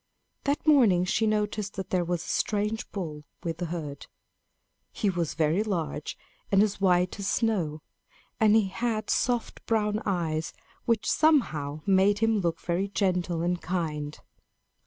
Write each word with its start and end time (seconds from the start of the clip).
That 0.45 0.65
morning 0.65 1.05
she 1.05 1.27
noticed 1.27 1.75
that 1.75 1.91
there 1.91 2.03
was 2.03 2.25
a 2.25 2.27
strange 2.27 2.91
bull 2.91 3.23
with 3.43 3.59
the 3.59 3.67
herd. 3.67 4.07
He 4.91 5.11
was 5.11 5.35
very 5.35 5.61
large 5.61 6.17
and 6.51 6.63
as 6.63 6.81
white 6.81 7.19
as 7.19 7.27
snow; 7.27 7.83
and 8.39 8.55
he 8.55 8.69
had 8.69 9.11
soft 9.11 9.63
brown 9.67 10.01
eyes 10.03 10.53
which 10.85 11.07
somehow 11.07 11.81
made 11.85 12.17
him 12.17 12.39
look 12.39 12.59
very 12.61 12.87
gentle 12.87 13.43
and 13.43 13.61
kind. 13.61 14.19